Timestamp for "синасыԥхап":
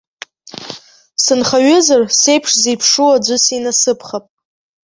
3.45-4.25